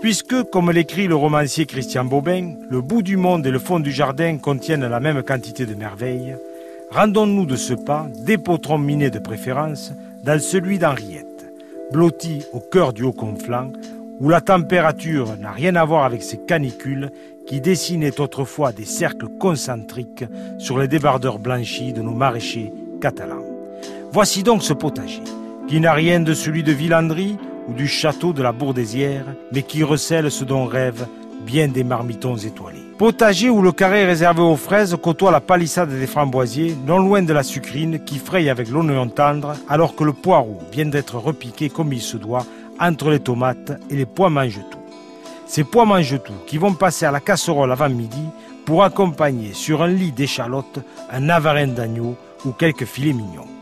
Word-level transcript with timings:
Puisque, 0.00 0.44
comme 0.44 0.70
l'écrit 0.70 1.08
le 1.08 1.16
romancier 1.16 1.66
Christian 1.66 2.04
Bobin, 2.04 2.54
le 2.70 2.80
bout 2.80 3.02
du 3.02 3.16
monde 3.16 3.44
et 3.46 3.50
le 3.50 3.58
fond 3.58 3.80
du 3.80 3.90
jardin 3.90 4.38
contiennent 4.38 4.86
la 4.86 5.00
même 5.00 5.24
quantité 5.24 5.66
de 5.66 5.74
merveilles, 5.74 6.36
rendons-nous 6.92 7.46
de 7.46 7.56
ce 7.56 7.74
pas 7.74 8.06
des 8.24 8.38
potrons 8.38 8.78
minés 8.78 9.10
de 9.10 9.18
préférence 9.18 9.92
dans 10.22 10.40
celui 10.40 10.78
d'Henriette, 10.78 11.52
blotti 11.90 12.44
au 12.52 12.60
cœur 12.60 12.92
du 12.92 13.02
Haut-Conflans, 13.02 13.72
où 14.20 14.28
la 14.28 14.40
température 14.40 15.36
n'a 15.36 15.50
rien 15.50 15.74
à 15.74 15.84
voir 15.84 16.04
avec 16.04 16.22
ces 16.22 16.38
canicules 16.38 17.10
qui 17.48 17.60
dessinaient 17.60 18.20
autrefois 18.20 18.70
des 18.70 18.84
cercles 18.84 19.28
concentriques 19.40 20.24
sur 20.58 20.78
les 20.78 20.86
débardeurs 20.86 21.40
blanchis 21.40 21.92
de 21.92 22.02
nos 22.02 22.14
maraîchers 22.14 22.72
catalans. 23.00 23.44
Voici 24.12 24.44
donc 24.44 24.62
ce 24.62 24.74
potager, 24.74 25.22
qui 25.66 25.80
n'a 25.80 25.92
rien 25.92 26.20
de 26.20 26.34
celui 26.34 26.62
de 26.62 26.72
Villandry 26.72 27.36
ou 27.68 27.74
du 27.74 27.86
château 27.86 28.32
de 28.32 28.42
la 28.42 28.52
Bourdésière, 28.52 29.26
mais 29.52 29.62
qui 29.62 29.84
recèle 29.84 30.30
ce 30.30 30.44
dont 30.44 30.64
rêvent 30.64 31.06
bien 31.44 31.68
des 31.68 31.84
marmitons 31.84 32.36
étoilés. 32.36 32.82
Potager 32.98 33.48
où 33.48 33.62
le 33.62 33.70
carré 33.72 34.04
réservé 34.04 34.42
aux 34.42 34.56
fraises 34.56 34.96
côtoie 35.00 35.30
la 35.30 35.40
palissade 35.40 35.90
des 35.90 36.06
framboisiers, 36.06 36.76
non 36.86 36.98
loin 36.98 37.22
de 37.22 37.32
la 37.32 37.44
sucrine 37.44 38.02
qui 38.04 38.18
fraye 38.18 38.50
avec 38.50 38.68
l'oignon 38.68 39.08
tendre, 39.08 39.54
alors 39.68 39.94
que 39.94 40.04
le 40.04 40.12
poireau 40.12 40.58
vient 40.72 40.86
d'être 40.86 41.16
repiqué 41.16 41.68
comme 41.68 41.92
il 41.92 42.00
se 42.00 42.16
doit 42.16 42.44
entre 42.80 43.10
les 43.10 43.20
tomates 43.20 43.72
et 43.90 43.96
les 43.96 44.06
pois 44.06 44.30
mange-tout. 44.30 44.78
Ces 45.46 45.64
pois 45.64 45.84
mange-tout 45.84 46.44
qui 46.46 46.58
vont 46.58 46.74
passer 46.74 47.06
à 47.06 47.10
la 47.10 47.20
casserole 47.20 47.72
avant 47.72 47.88
midi 47.88 48.24
pour 48.66 48.84
accompagner 48.84 49.54
sur 49.54 49.82
un 49.82 49.88
lit 49.88 50.12
d'échalotes 50.12 50.80
un 51.10 51.28
avarin 51.28 51.68
d'agneau 51.68 52.16
ou 52.44 52.50
quelques 52.50 52.84
filets 52.84 53.14
mignons. 53.14 53.57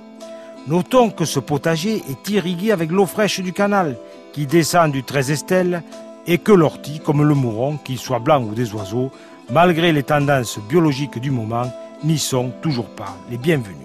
Notons 0.69 1.11
que 1.11 1.25
ce 1.25 1.39
potager 1.39 2.03
est 2.11 2.29
irrigué 2.29 2.73
avec 2.73 2.91
l'eau 2.91 3.07
fraîche 3.07 3.41
du 3.41 3.53
canal 3.53 3.97
qui 4.33 4.47
descend 4.47 4.91
du 4.91 5.05
Estelle 5.17 5.83
et 6.27 6.39
que 6.39 6.51
l'ortie, 6.51 6.99
comme 6.99 7.23
le 7.23 7.35
mouron, 7.35 7.77
qu'il 7.77 7.99
soit 7.99 8.19
blanc 8.19 8.43
ou 8.43 8.53
des 8.53 8.75
oiseaux, 8.75 9.13
malgré 9.49 9.93
les 9.93 10.03
tendances 10.03 10.59
biologiques 10.69 11.21
du 11.21 11.31
moment, 11.31 11.73
n'y 12.03 12.19
sont 12.19 12.51
toujours 12.63 12.89
pas 12.89 13.17
les 13.31 13.39
bienvenus. 13.39 13.77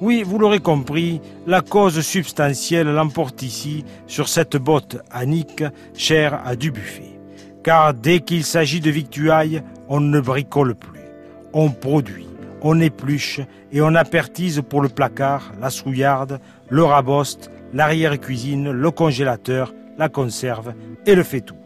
Oui, 0.00 0.22
vous 0.22 0.38
l'aurez 0.38 0.60
compris, 0.60 1.20
la 1.46 1.60
cause 1.60 2.00
substantielle 2.00 2.88
l'emporte 2.88 3.42
ici 3.42 3.84
sur 4.06 4.28
cette 4.28 4.56
botte 4.56 4.96
anique 5.10 5.62
chère 5.94 6.40
à 6.46 6.56
Dubuffet. 6.56 7.20
Car 7.62 7.92
dès 7.92 8.20
qu'il 8.20 8.44
s'agit 8.44 8.80
de 8.80 8.90
victuailles, 8.90 9.62
on 9.90 10.00
ne 10.00 10.20
bricole 10.20 10.74
plus. 10.74 11.00
On 11.52 11.68
produit, 11.68 12.29
on 12.62 12.80
épluche 12.80 13.40
et 13.72 13.80
on 13.80 13.94
apertise 13.94 14.62
pour 14.68 14.80
le 14.80 14.88
placard, 14.88 15.52
la 15.60 15.70
souillarde, 15.70 16.40
le 16.68 16.84
raboste, 16.84 17.50
l'arrière-cuisine, 17.72 18.70
le 18.70 18.90
congélateur, 18.90 19.74
la 19.98 20.08
conserve 20.08 20.72
et 21.06 21.14
le 21.14 21.22
fait 21.22 21.40
tout. 21.40 21.56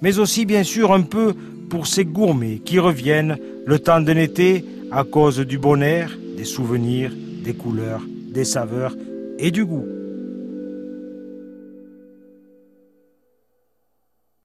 Mais 0.00 0.18
aussi 0.18 0.46
bien 0.46 0.64
sûr 0.64 0.92
un 0.92 1.02
peu 1.02 1.34
pour 1.70 1.86
ces 1.86 2.04
gourmets 2.04 2.58
qui 2.58 2.78
reviennent 2.78 3.38
le 3.66 3.78
temps 3.78 4.00
d'un 4.00 4.16
été 4.16 4.64
à 4.90 5.04
cause 5.04 5.38
du 5.38 5.58
bon 5.58 5.82
air, 5.82 6.10
des 6.36 6.44
souvenirs, 6.44 7.12
des 7.44 7.54
couleurs, 7.54 8.02
des 8.32 8.44
saveurs 8.44 8.94
et 9.38 9.50
du 9.50 9.64
goût. 9.64 9.86